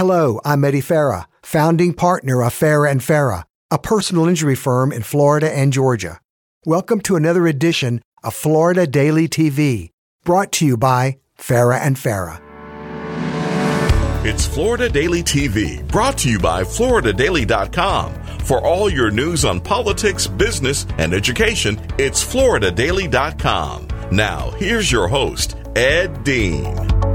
[0.00, 5.02] Hello, I'm Eddie Farah, founding partner of Farah and Farah, a personal injury firm in
[5.02, 6.22] Florida and Georgia.
[6.64, 9.90] Welcome to another edition of Florida Daily TV,
[10.24, 12.40] brought to you by Farah and Farah.
[14.24, 18.14] It's Florida Daily TV, brought to you by FloridaDaily.com.
[18.46, 23.88] For all your news on politics, business, and education, it's FloridaDaily.com.
[24.10, 27.09] Now, here's your host, Ed Dean.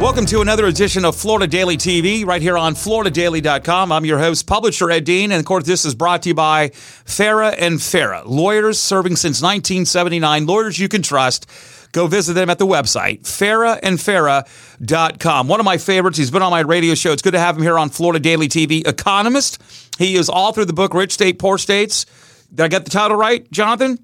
[0.00, 3.90] Welcome to another edition of Florida Daily TV right here on FloridaDaily.com.
[3.90, 6.68] I'm your host, publisher Ed Dean, and of course, this is brought to you by
[6.68, 11.50] Farah and Farah, lawyers serving since 1979, lawyers you can trust.
[11.90, 15.48] Go visit them at the website, farahandfarah.com.
[15.48, 17.10] One of my favorites, he's been on my radio show.
[17.10, 19.60] It's good to have him here on Florida Daily TV, economist.
[19.98, 22.06] He is author of the book Rich State, Poor States.
[22.54, 23.98] Did I get the title right, Jonathan?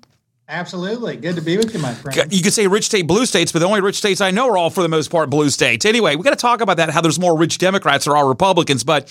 [0.48, 1.16] Absolutely.
[1.16, 2.30] Good to be with you, my friend.
[2.32, 4.58] You could say rich state, blue states, but the only rich states I know are
[4.58, 5.86] all, for the most part, blue states.
[5.86, 8.84] Anyway, we got to talk about that, how there's more rich Democrats than are Republicans.
[8.84, 9.08] But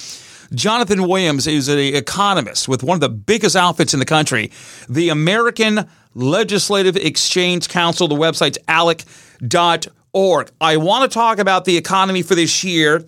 [0.54, 4.52] Jonathan Williams is an economist with one of the biggest outfits in the country,
[4.88, 8.08] the American Legislative Exchange Council.
[8.08, 10.52] The website's alec.org.
[10.62, 13.06] I want to talk about the economy for this year.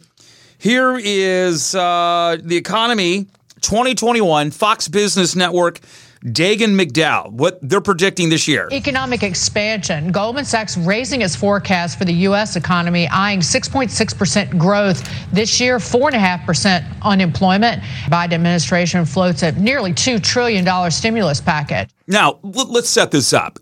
[0.57, 3.27] Here is uh, the economy
[3.61, 5.79] 2021, Fox Business Network
[6.25, 8.67] Dagen McDowell, what they're predicting this year.
[8.71, 10.11] Economic expansion.
[10.11, 12.55] Goldman Sachs raising its forecast for the U.S.
[12.55, 17.83] economy, eyeing 6.6% growth this year, 4.5% unemployment.
[18.05, 21.89] Biden administration floats a nearly $2 trillion stimulus package.
[22.07, 23.59] Now, let's set this up.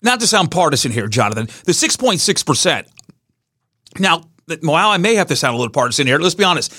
[0.00, 2.86] Not to sound partisan here, Jonathan, the 6.6%.
[3.98, 4.22] Now,
[4.62, 6.72] while I may have to sound a little partisan here, let's be honest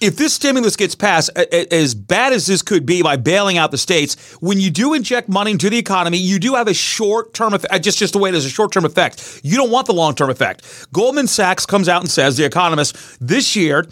[0.00, 3.78] if this stimulus gets passed, as bad as this could be by bailing out the
[3.78, 7.54] states, when you do inject money into the economy, you do have a short term
[7.54, 9.40] effect, just, just the way there's a short term effect.
[9.42, 10.88] You don't want the long term effect.
[10.92, 13.86] Goldman Sachs comes out and says, The Economist, this year,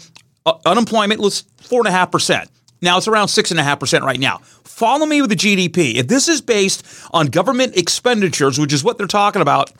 [0.45, 2.49] uh, unemployment was 4.5%.
[2.81, 4.37] Now it's around 6.5% right now.
[4.63, 5.95] Follow me with the GDP.
[5.95, 9.71] If this is based on government expenditures, which is what they're talking about,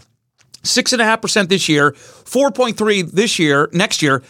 [0.64, 4.24] 6.5% this year, 4.3 this year, next year,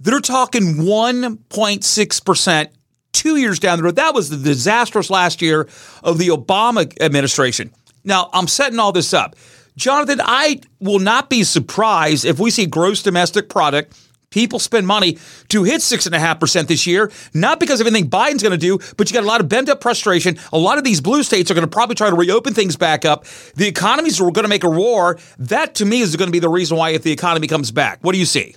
[0.00, 2.68] they're talking 1.6%
[3.12, 3.96] two years down the road.
[3.96, 5.68] That was the disastrous last year
[6.02, 7.72] of the Obama administration.
[8.04, 9.36] Now, I'm setting all this up.
[9.76, 13.94] Jonathan, I will not be surprised if we see gross domestic product
[14.36, 15.18] people spend money
[15.48, 19.14] to hit 6.5% this year, not because of anything Biden's going to do, but you
[19.14, 20.36] got a lot of bent up frustration.
[20.52, 23.06] A lot of these blue states are going to probably try to reopen things back
[23.06, 23.24] up.
[23.54, 25.18] The economies are going to make a roar.
[25.38, 28.00] That, to me, is going to be the reason why if the economy comes back.
[28.02, 28.56] What do you see?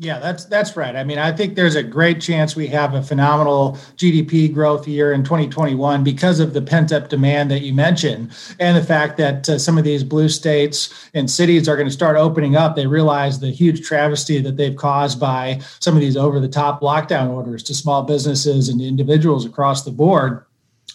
[0.00, 0.94] Yeah, that's that's right.
[0.94, 5.12] I mean, I think there's a great chance we have a phenomenal GDP growth year
[5.12, 9.48] in 2021 because of the pent up demand that you mentioned, and the fact that
[9.48, 12.76] uh, some of these blue states and cities are going to start opening up.
[12.76, 16.80] They realize the huge travesty that they've caused by some of these over the top
[16.80, 20.44] lockdown orders to small businesses and individuals across the board.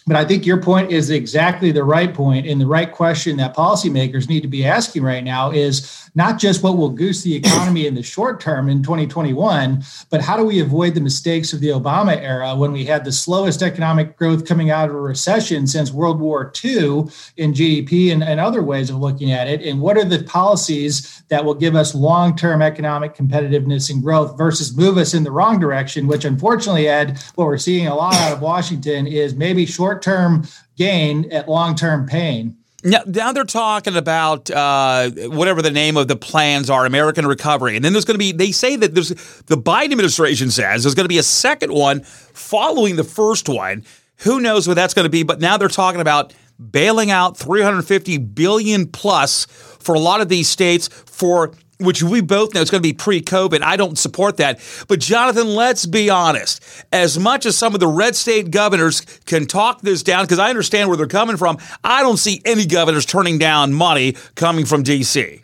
[0.06, 3.54] But I think your point is exactly the right point, and the right question that
[3.54, 7.86] policymakers need to be asking right now is not just what will goose the economy
[7.86, 11.68] in the short term in 2021, but how do we avoid the mistakes of the
[11.68, 15.90] Obama era when we had the slowest economic growth coming out of a recession since
[15.90, 17.04] World War II
[17.36, 19.62] in GDP and, and other ways of looking at it?
[19.62, 24.38] And what are the policies that will give us long term economic competitiveness and growth
[24.38, 28.14] versus move us in the wrong direction, which unfortunately, Ed, what we're seeing a lot
[28.14, 30.44] out of Washington is maybe short term
[30.76, 32.56] gain at long term pain.
[32.84, 37.76] Now, now they're talking about uh, whatever the name of the plans are, American Recovery,
[37.76, 38.32] and then there's going to be.
[38.32, 42.02] They say that there's the Biden administration says there's going to be a second one
[42.02, 43.84] following the first one.
[44.18, 45.22] Who knows what that's going to be?
[45.22, 50.48] But now they're talking about bailing out 350 billion plus for a lot of these
[50.48, 53.62] states for which we both know is going to be pre COVID.
[53.62, 54.60] I don't support that.
[54.88, 56.62] But, Jonathan, let's be honest.
[56.92, 60.50] As much as some of the red state governors can talk this down, because I
[60.50, 64.82] understand where they're coming from, I don't see any governors turning down money coming from
[64.82, 65.43] D.C.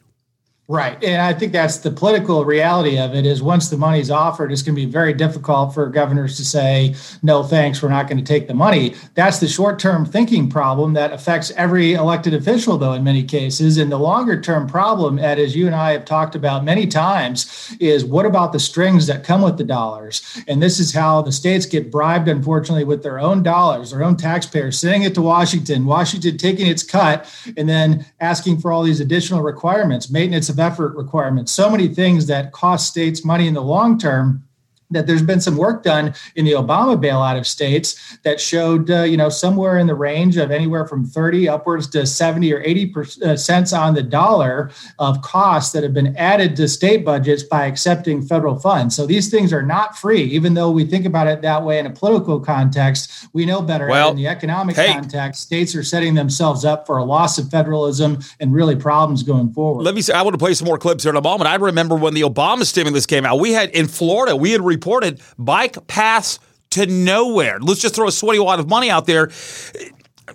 [0.70, 1.03] Right.
[1.03, 4.62] And I think that's the political reality of it is once the money's offered, it's
[4.62, 6.94] going to be very difficult for governors to say,
[7.25, 8.94] no, thanks, we're not going to take the money.
[9.14, 13.78] That's the short term thinking problem that affects every elected official, though, in many cases.
[13.78, 17.76] And the longer term problem, Ed, as you and I have talked about many times,
[17.81, 20.23] is what about the strings that come with the dollars?
[20.46, 24.16] And this is how the states get bribed, unfortunately, with their own dollars, their own
[24.16, 29.00] taxpayers, sending it to Washington, Washington taking its cut, and then asking for all these
[29.00, 33.62] additional requirements, maintenance of effort requirements, so many things that cost states money in the
[33.62, 34.45] long term
[34.90, 39.02] that there's been some work done in the Obama bailout of states that showed, uh,
[39.02, 42.94] you know, somewhere in the range of anywhere from 30 upwards to 70 or 80
[43.25, 47.66] uh, cents on the dollar of costs that have been added to state budgets by
[47.66, 48.94] accepting federal funds.
[48.96, 51.87] So these things are not free, even though we think about it that way in
[51.87, 53.28] a political context.
[53.32, 55.42] We know better well, in the economic hey, context.
[55.42, 59.82] States are setting themselves up for a loss of federalism and really problems going forward.
[59.82, 61.48] Let me say, I want to play some more clips here in a moment.
[61.48, 65.21] I remember when the Obama stimulus came out, we had in Florida, we had reported
[65.38, 66.38] bike paths
[66.71, 67.59] to nowhere.
[67.61, 69.31] Let's just throw a sweaty wad of money out there.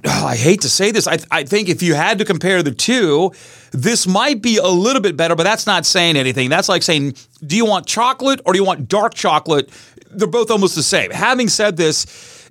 [0.06, 1.08] Oh, I hate to say this.
[1.08, 3.32] I, I think if you had to compare the two,
[3.72, 6.50] this might be a little bit better, but that's not saying anything.
[6.50, 9.70] That's like saying, do you want chocolate or do you want dark chocolate?
[10.12, 11.10] They're both almost the same.
[11.12, 12.06] Having said this,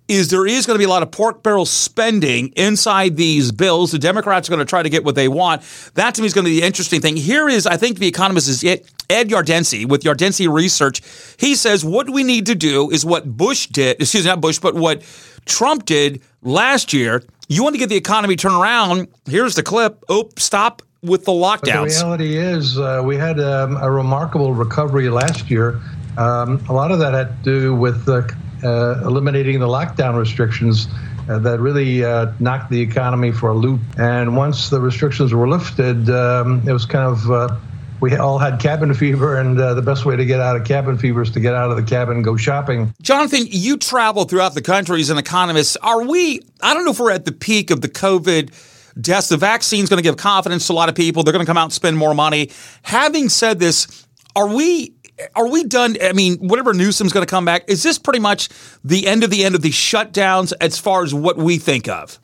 [0.06, 3.92] is there is going to be a lot of pork barrel spending inside these bills.
[3.92, 5.62] The Democrats are going to try to get what they want.
[5.94, 7.16] That to me is going to be the interesting thing.
[7.16, 11.00] Here is, I think, the economist is Ed Yardeni with Yardeni Research.
[11.38, 14.00] He says what we need to do is what Bush did.
[14.00, 15.02] Excuse me, not Bush, but what
[15.46, 17.22] Trump did last year.
[17.48, 19.08] You want to get the economy turned around.
[19.26, 20.02] Here's the clip.
[20.08, 22.00] Oh, stop with the lockdowns.
[22.02, 25.80] But the reality is, uh, we had um, a remarkable recovery last year.
[26.16, 28.28] Um, a lot of that had to do with the uh,
[28.64, 30.88] eliminating the lockdown restrictions
[31.28, 33.80] uh, that really uh, knocked the economy for a loop.
[33.98, 37.56] And once the restrictions were lifted, um, it was kind of uh,
[38.00, 40.98] we all had cabin fever, and uh, the best way to get out of cabin
[40.98, 42.92] fever is to get out of the cabin and go shopping.
[43.00, 45.76] Jonathan, you travel throughout the country as an economist.
[45.80, 46.40] Are we?
[46.60, 48.52] I don't know if we're at the peak of the COVID
[49.00, 49.30] deaths.
[49.30, 51.22] The vaccine is going to give confidence to a lot of people.
[51.22, 52.50] They're going to come out and spend more money.
[52.82, 54.06] Having said this,
[54.36, 54.94] are we
[55.34, 55.96] are we done?
[56.02, 58.48] I mean, whatever Newsom's going to come back, is this pretty much
[58.82, 62.18] the end of the end of the shutdowns as far as what we think of?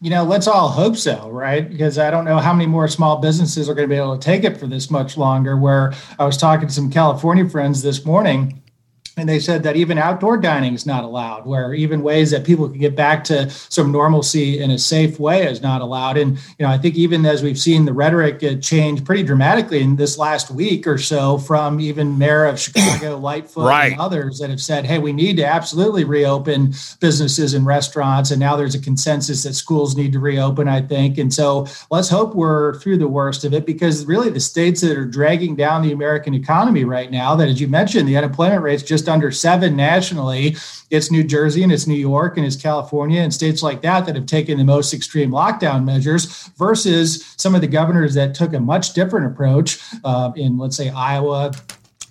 [0.00, 1.68] You know, let's all hope so, right?
[1.68, 4.22] Because I don't know how many more small businesses are going to be able to
[4.22, 5.56] take it for this much longer.
[5.56, 8.62] Where I was talking to some California friends this morning
[9.16, 12.68] and they said that even outdoor dining is not allowed where even ways that people
[12.68, 16.18] can get back to some normalcy in a safe way is not allowed.
[16.18, 19.80] And you know i think even as we've seen the rhetoric uh, change pretty dramatically
[19.80, 23.92] in this last week or so from even mayor of chicago lightfoot right.
[23.92, 28.30] and others that have said hey we need to absolutely reopen businesses and restaurants.
[28.30, 31.18] And now there's a consensus that schools need to reopen i think.
[31.18, 34.96] And so let's hope we're through the worst of it because really the states that
[34.96, 38.82] are dragging down the american economy right now that as you mentioned the unemployment rate's
[38.82, 40.56] just just under seven nationally.
[40.90, 44.16] It's New Jersey and it's New York and it's California and states like that that
[44.16, 48.60] have taken the most extreme lockdown measures versus some of the governors that took a
[48.60, 51.52] much different approach uh, in, let's say, Iowa,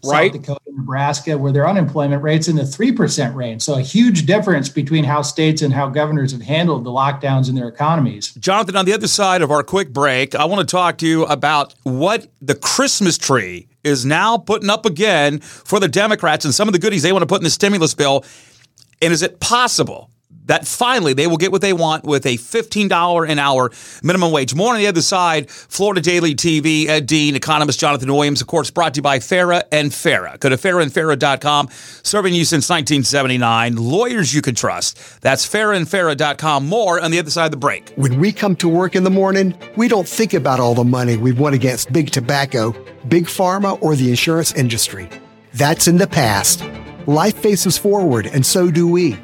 [0.05, 0.31] right.
[0.31, 3.61] South Dakota, Nebraska, where their unemployment rate's in the 3% range.
[3.61, 7.55] So a huge difference between how states and how governors have handled the lockdowns in
[7.55, 8.33] their economies.
[8.35, 11.25] Jonathan, on the other side of our quick break, I want to talk to you
[11.25, 16.67] about what the Christmas tree is now putting up again for the Democrats and some
[16.67, 18.25] of the goodies they want to put in the stimulus bill.
[19.01, 20.09] And is it possible
[20.45, 23.71] that finally they will get what they want with a $15 an hour
[24.03, 24.55] minimum wage.
[24.55, 28.71] More on the other side, Florida Daily TV, Ed Dean, economist Jonathan Williams, of course,
[28.71, 30.39] brought to you by Farah and Farah.
[30.39, 31.69] Go to farahandfarah.com,
[32.03, 33.75] serving you since 1979.
[33.75, 35.21] Lawyers you can trust.
[35.21, 36.67] That's farahandfarah.com.
[36.67, 37.93] More on the other side of the break.
[37.95, 41.17] When we come to work in the morning, we don't think about all the money
[41.17, 42.73] we've won against big tobacco
[43.07, 45.09] big pharma, or the insurance industry.
[45.53, 46.63] That's in the past.
[47.05, 49.17] Life faces forward, and so do we.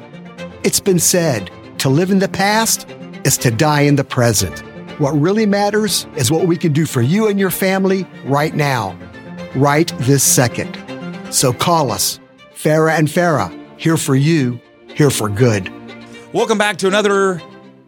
[0.64, 2.88] It's been said to live in the past
[3.24, 4.60] is to die in the present.
[5.00, 8.96] What really matters is what we can do for you and your family right now,
[9.56, 10.78] right this second.
[11.34, 12.20] So call us,
[12.54, 15.68] Farah and Farah, here for you, here for good.
[16.32, 17.42] Welcome back to another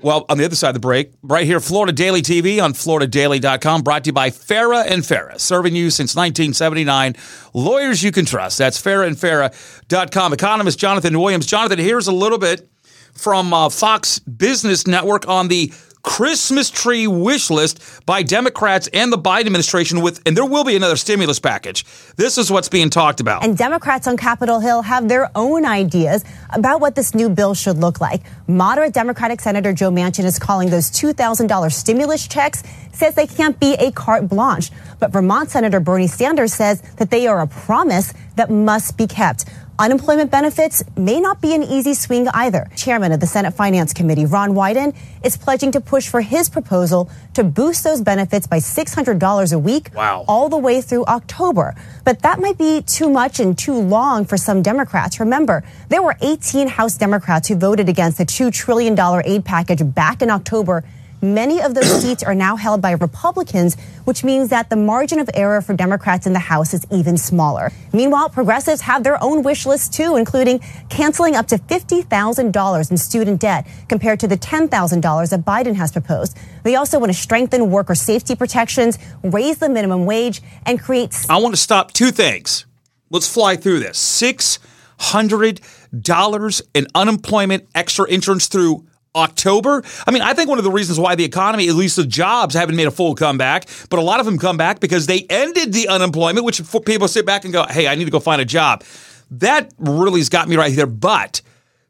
[0.04, 3.82] well, on the other side of the break, right here, Florida Daily TV on FloridaDaily.com,
[3.82, 7.16] brought to you by Farah and Farah, serving you since 1979.
[7.54, 8.58] Lawyers you can trust.
[8.58, 10.34] That's FarahandFarah.com.
[10.34, 11.46] Economist Jonathan Williams.
[11.46, 12.68] Jonathan, here's a little bit
[13.14, 15.72] from uh, Fox Business Network on the
[16.04, 20.76] Christmas tree wish list by Democrats and the Biden administration with, and there will be
[20.76, 21.84] another stimulus package.
[22.16, 23.42] This is what's being talked about.
[23.42, 27.78] And Democrats on Capitol Hill have their own ideas about what this new bill should
[27.78, 28.22] look like.
[28.46, 33.72] Moderate Democratic Senator Joe Manchin is calling those $2,000 stimulus checks, says they can't be
[33.74, 34.70] a carte blanche.
[35.00, 39.46] But Vermont Senator Bernie Sanders says that they are a promise that must be kept.
[39.76, 42.68] Unemployment benefits may not be an easy swing either.
[42.76, 47.10] Chairman of the Senate Finance Committee, Ron Wyden, is pledging to push for his proposal
[47.32, 50.24] to boost those benefits by $600 a week wow.
[50.28, 51.74] all the way through October.
[52.04, 55.18] But that might be too much and too long for some Democrats.
[55.18, 60.22] Remember, there were 18 House Democrats who voted against the $2 trillion aid package back
[60.22, 60.84] in October
[61.24, 65.30] Many of those seats are now held by Republicans, which means that the margin of
[65.32, 67.72] error for Democrats in the House is even smaller.
[67.94, 73.40] Meanwhile, progressives have their own wish list too, including canceling up to $50,000 in student
[73.40, 76.36] debt compared to the $10,000 that Biden has proposed.
[76.62, 81.16] They also want to strengthen worker safety protections, raise the minimum wage, and create.
[81.30, 82.66] I want to stop two things.
[83.08, 83.96] Let's fly through this.
[83.96, 84.58] Six
[84.98, 85.62] hundred
[85.98, 89.82] dollars in unemployment extra insurance through October.
[90.06, 92.54] I mean, I think one of the reasons why the economy, at least the jobs,
[92.54, 95.72] haven't made a full comeback, but a lot of them come back because they ended
[95.72, 98.44] the unemployment, which people sit back and go, hey, I need to go find a
[98.44, 98.84] job.
[99.30, 100.86] That really has got me right here.
[100.86, 101.42] But,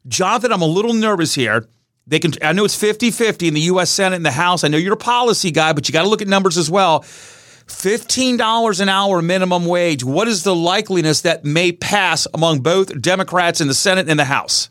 [0.07, 1.66] Jonathan, I'm a little nervous here.
[2.07, 2.33] They can.
[2.43, 3.90] I know it's 50 50 in the U.S.
[3.90, 4.62] Senate and the House.
[4.62, 7.00] I know you're a policy guy, but you got to look at numbers as well.
[7.66, 10.04] $15 an hour minimum wage.
[10.04, 14.26] What is the likeliness that may pass among both Democrats in the Senate and the
[14.26, 14.69] House?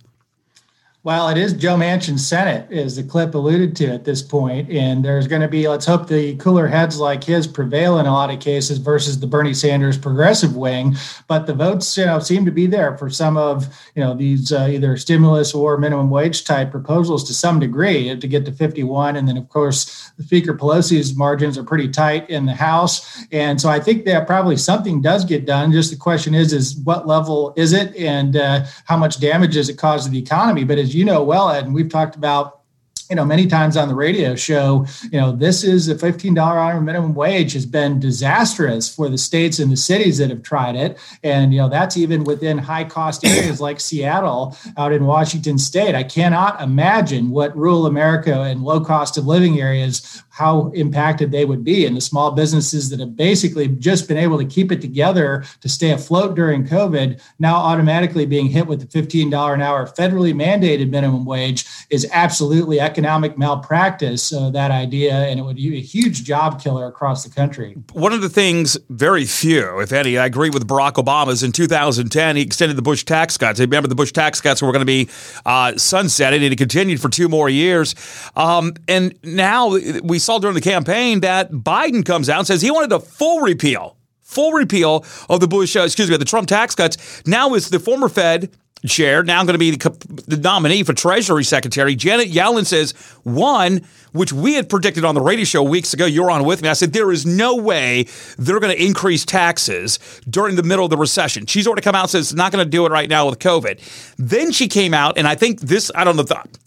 [1.06, 4.72] Well, it is Joe Manchin's Senate, as the clip alluded to at this point.
[4.72, 8.14] And there's going to be, let's hope the cooler heads like his prevail in a
[8.14, 10.96] lot of cases versus the Bernie Sanders progressive wing.
[11.28, 14.54] But the votes, you know, seem to be there for some of, you know, these
[14.54, 19.18] uh, either stimulus or minimum wage type proposals to some degree to get to 51.
[19.18, 23.26] And then, of course, the Speaker Pelosi's margins are pretty tight in the House.
[23.34, 25.74] And so I think that probably something does get done.
[25.74, 29.68] Just the question is, is what level is it and uh, how much damage does
[29.68, 30.64] it cause to the economy?
[30.64, 32.64] But as you know well, Ed, and we've talked about
[33.10, 36.82] you know, many times on the radio show, you know, this is a $15 hour
[36.82, 40.98] minimum wage has been disastrous for the states and the cities that have tried it.
[41.24, 45.96] And, you know, that's even within high cost areas like Seattle out in Washington state.
[45.96, 51.46] I cannot imagine what rural America and low cost of living areas, how impacted they
[51.46, 51.86] would be.
[51.86, 55.70] And the small businesses that have basically just been able to keep it together to
[55.70, 60.90] stay afloat during COVID, now automatically being hit with the $15 an hour federally mandated
[60.90, 66.24] minimum wage is absolutely economic malpractice, uh, that idea, and it would be a huge
[66.24, 67.76] job killer across the country.
[67.92, 72.38] One of the things, very few, if any, I agree with Barack Obama's in 2010,
[72.38, 73.60] he extended the Bush tax cuts.
[73.60, 75.10] Remember, the Bush tax cuts were going to be
[75.46, 77.94] uh, sunsetted, and it continued for two more years.
[78.36, 82.72] Um, and now we saw during the campaign that Biden comes out and says he
[82.72, 86.74] wanted a full repeal full repeal of the Bush, uh, excuse me, the Trump tax
[86.74, 87.22] cuts.
[87.28, 88.50] Now is the former Fed
[88.88, 91.96] chair, now going to be the, nominee for Treasury Secretary.
[91.96, 92.92] Janet Yellen says,
[93.24, 96.68] one, which we had predicted on the radio show weeks ago, you're on with me.
[96.68, 100.00] I said, there is no way they're going to increase taxes
[100.30, 101.46] during the middle of the recession.
[101.46, 104.16] She's already come out and says, not going to do it right now with COVID.
[104.18, 106.26] Then she came out, and I think this, I don't know,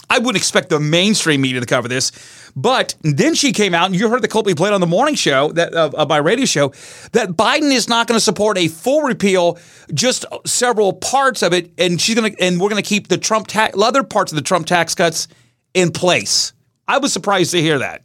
[0.09, 2.13] I wouldn't expect the mainstream media to cover this
[2.57, 5.15] but then she came out, and you heard the clip we played on the morning
[5.15, 6.71] show that uh, my radio show
[7.13, 9.59] that Biden is not going to support a full repeal,
[9.93, 13.19] just several parts of it, and she's going to, and we're going to keep the
[13.19, 15.29] Trump tax, other parts of the Trump tax cuts
[15.75, 16.55] in place.
[16.89, 18.03] I was surprised to hear that.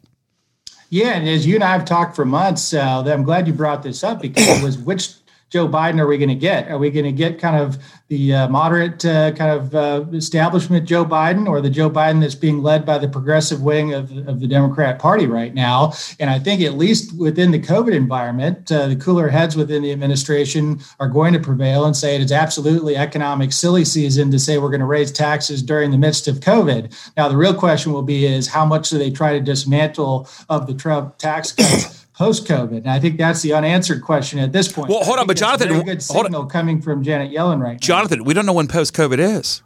[0.89, 3.81] Yeah, and as you and I have talked for months, uh, I'm glad you brought
[3.81, 5.13] this up because it was which
[5.51, 6.69] Joe Biden are we going to get?
[6.69, 7.77] Are we going to get kind of
[8.07, 12.35] the uh, moderate uh, kind of uh, establishment Joe Biden or the Joe Biden that's
[12.35, 15.91] being led by the progressive wing of, of the Democrat Party right now.
[16.21, 19.91] And I think at least within the COVID environment, uh, the cooler heads within the
[19.91, 24.57] administration are going to prevail and say it is absolutely economic silly season to say
[24.57, 26.93] we're going to raise taxes during the midst of COVID.
[27.17, 30.67] Now, the real question will be is how much do they try to dismantle of
[30.67, 32.00] the Trump tax cuts?
[32.13, 32.77] Post COVID?
[32.77, 34.89] And I think that's the unanswered question at this point.
[34.89, 37.79] Well, hold on, but Jonathan, a good signal coming from Janet Yellen right now.
[37.79, 39.63] Jonathan, we don't know when post COVID is.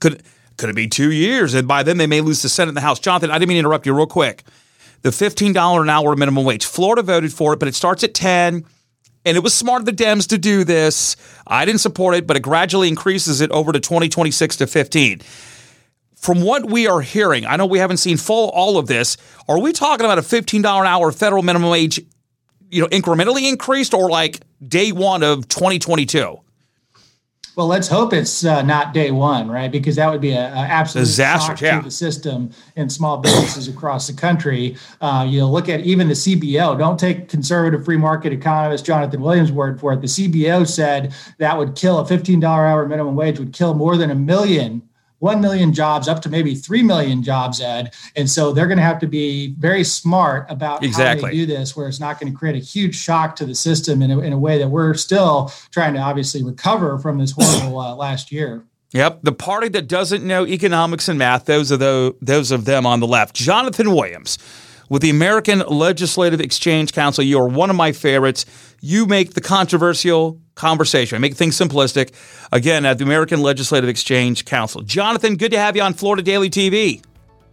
[0.00, 0.22] Could
[0.56, 1.54] could it be two years?
[1.54, 3.00] And by then they may lose the Senate and the House.
[3.00, 4.44] Jonathan, I didn't mean to interrupt you real quick.
[5.02, 6.66] The $15 an hour minimum wage.
[6.66, 8.66] Florida voted for it, but it starts at 10.
[9.24, 11.16] And it was smart of the Dems to do this.
[11.46, 15.20] I didn't support it, but it gradually increases it over to 2026 to 15
[16.20, 19.16] from what we are hearing, I know we haven't seen full all of this.
[19.48, 21.98] Are we talking about a $15 an hour federal minimum wage,
[22.68, 26.38] you know, incrementally increased or like day one of 2022?
[27.56, 29.72] Well, let's hope it's uh, not day one, right?
[29.72, 31.78] Because that would be an absolute disaster yeah.
[31.78, 34.76] to the system and small businesses across the country.
[35.00, 36.78] Uh, you know, look at even the CBO.
[36.78, 40.00] Don't take conservative free market economist Jonathan Williams' word for it.
[40.00, 43.96] The CBO said that would kill a $15 an hour minimum wage would kill more
[43.96, 44.82] than a million
[45.20, 48.82] 1 million jobs up to maybe 3 million jobs ed and so they're going to
[48.82, 51.22] have to be very smart about exactly.
[51.22, 53.54] how they do this where it's not going to create a huge shock to the
[53.54, 57.32] system in a, in a way that we're still trying to obviously recover from this
[57.32, 61.76] horrible uh, last year Yep, the party that doesn't know economics and math, those are
[61.76, 63.36] the, those of them on the left.
[63.36, 64.36] Jonathan Williams
[64.90, 67.24] with the American Legislative Exchange Council.
[67.24, 68.44] You are one of my favorites.
[68.82, 71.16] You make the controversial conversation.
[71.16, 72.12] I make things simplistic.
[72.52, 74.82] Again, at the American Legislative Exchange Council.
[74.82, 77.02] Jonathan, good to have you on Florida Daily TV.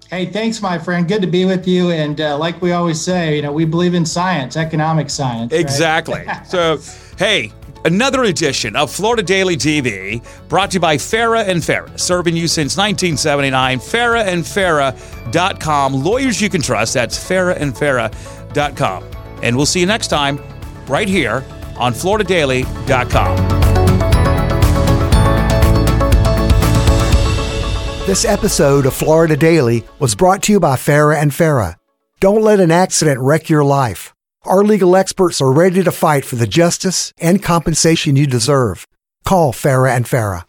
[0.10, 1.08] Hey, thanks, my friend.
[1.08, 1.92] Good to be with you.
[1.92, 5.52] And uh, like we always say, you know, we believe in science, economic science.
[5.52, 5.62] Right?
[5.62, 6.26] Exactly.
[6.46, 6.80] so,
[7.18, 7.52] hey,
[7.86, 12.48] another edition of Florida Daily TV brought to you by Farah and Farah, serving you
[12.48, 13.80] since 1979.
[13.80, 16.04] FarahandFarah.com.
[16.04, 16.94] Lawyers you can trust.
[16.94, 19.04] That's FarahandFarah.com.
[19.44, 20.42] And we'll see you next time
[20.88, 21.46] right here
[21.78, 23.68] on FloridaDaily.com.
[28.08, 31.76] This episode of Florida Daily was brought to you by Farah and Farah.
[32.22, 34.14] Don't let an accident wreck your life.
[34.48, 38.88] Our legal experts are ready to fight for the justice and compensation you deserve.
[39.26, 40.47] Call Farah and Farah.